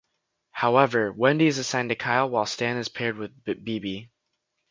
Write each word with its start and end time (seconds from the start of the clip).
However, 0.49 1.11
Wendy 1.13 1.45
is 1.45 1.59
assigned 1.59 1.89
to 1.89 1.95
Kyle 1.95 2.27
while 2.27 2.47
Stan 2.47 2.77
is 2.77 2.89
paired 2.89 3.17
with 3.17 3.43
Bebe. 3.45 4.09